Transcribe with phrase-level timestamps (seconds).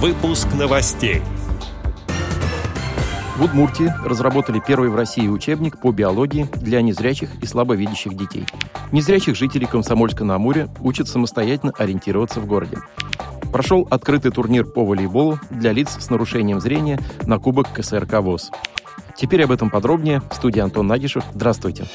[0.00, 1.22] Выпуск новостей.
[3.36, 8.46] В Удмуртии разработали первый в России учебник по биологии для незрячих и слабовидящих детей.
[8.92, 12.78] Незрячих жителей Комсомольска-на-Амуре учат самостоятельно ориентироваться в городе.
[13.52, 18.52] Прошел открытый турнир по волейболу для лиц с нарушением зрения на Кубок КСРК ВОЗ.
[19.16, 20.22] Теперь об этом подробнее.
[20.30, 21.24] В студии Антон Нагишев.
[21.34, 21.86] Здравствуйте.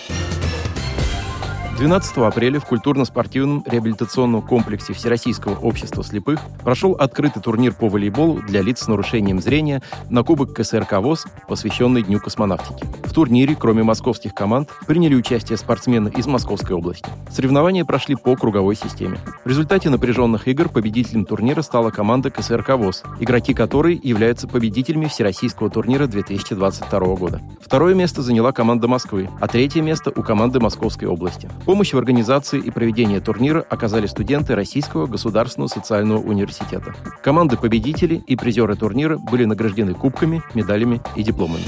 [1.77, 8.61] 12 апреля в культурно-спортивном реабилитационном комплексе Всероссийского общества слепых прошел открытый турнир по волейболу для
[8.61, 12.85] лиц с нарушением зрения на Кубок КСРК ВОЗ, посвященный Дню космонавтики.
[13.03, 17.09] В турнире, кроме московских команд, приняли участие спортсмены из Московской области.
[17.31, 19.17] Соревнования прошли по круговой системе.
[19.43, 25.71] В результате напряженных игр победителем турнира стала команда КСРК ВОЗ, игроки которой являются победителями Всероссийского
[25.71, 27.41] турнира 2022 года.
[27.59, 31.49] Второе место заняла команда Москвы, а третье место у команды Московской области.
[31.73, 36.93] Помощь в организации и проведении турнира оказали студенты Российского государственного социального университета.
[37.23, 41.63] Команды победителей и призеры турнира были награждены кубками, медалями и дипломами.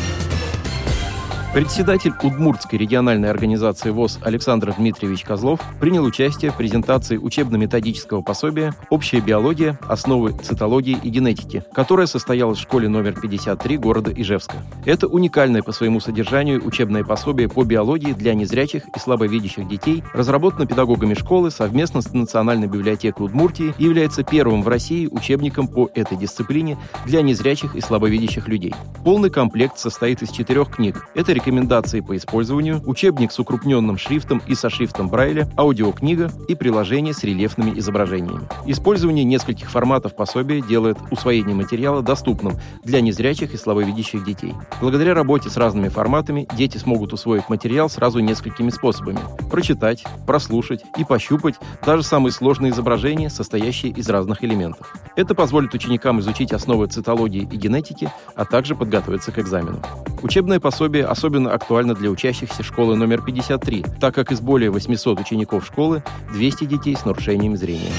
[1.56, 9.22] Председатель Удмуртской региональной организации ВОЗ Александр Дмитриевич Козлов принял участие в презентации учебно-методического пособия «Общая
[9.22, 9.80] биология.
[9.88, 14.58] Основы цитологии и генетики», которая состоялась в школе номер 53 города Ижевска.
[14.84, 20.66] Это уникальное по своему содержанию учебное пособие по биологии для незрячих и слабовидящих детей, разработано
[20.66, 26.17] педагогами школы совместно с Национальной библиотекой Удмуртии и является первым в России учебником по этой
[26.17, 28.75] дисциплине для незрячих и слабовидящих людей.
[29.06, 31.08] Полный комплект состоит из четырех книг.
[31.16, 37.13] Это рекомендации по использованию, учебник с укрупненным шрифтом и со шрифтом Брайля, аудиокнига и приложение
[37.13, 38.47] с рельефными изображениями.
[38.65, 44.53] Использование нескольких форматов пособия делает усвоение материала доступным для незрячих и слабовидящих детей.
[44.81, 49.19] Благодаря работе с разными форматами дети смогут усвоить материал сразу несколькими способами.
[49.51, 54.91] Прочитать, прослушать и пощупать даже самые сложные изображения, состоящие из разных элементов.
[55.16, 59.79] Это позволит ученикам изучить основы цитологии и генетики, а также подготовиться к экзамену.
[60.23, 65.66] Учебное пособие особенно актуально для учащихся школы номер 53, так как из более 800 учеников
[65.66, 66.03] школы
[66.34, 67.91] 200 детей с нарушением зрения.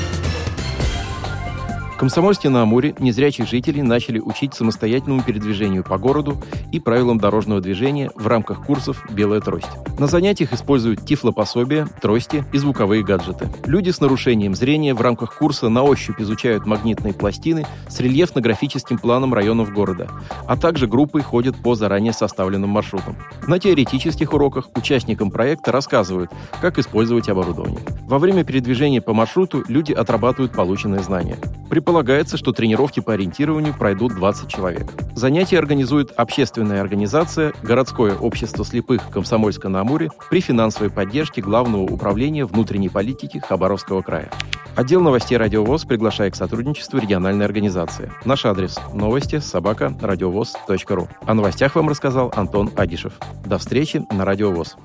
[1.96, 6.36] В Комсомольске на Амуре незрячих жителей начали учить самостоятельному передвижению по городу
[6.70, 9.70] и правилам дорожного движения в рамках курсов «Белая трость».
[9.98, 13.48] На занятиях используют тифлопособия, трости и звуковые гаджеты.
[13.64, 19.32] Люди с нарушением зрения в рамках курса на ощупь изучают магнитные пластины с рельефно-графическим планом
[19.32, 20.10] районов города,
[20.46, 23.16] а также группой ходят по заранее составленным маршрутам.
[23.46, 26.30] На теоретических уроках участникам проекта рассказывают,
[26.60, 27.80] как использовать оборудование.
[28.06, 31.38] Во время передвижения по маршруту люди отрабатывают полученные знания.
[31.68, 34.92] Предполагается, что тренировки по ориентированию пройдут 20 человек.
[35.14, 42.44] Занятия организует общественная организация «Городское общество слепых Комсомольска на Амуре» при финансовой поддержке Главного управления
[42.44, 44.30] внутренней политики Хабаровского края.
[44.76, 48.12] Отдел новостей «Радиовоз» приглашает к сотрудничеству региональной организации.
[48.24, 51.08] Наш адрес– новости собака радиовоз.ру.
[51.26, 53.14] О новостях вам рассказал Антон Адишев.
[53.44, 54.76] До встречи на «Радиовоз».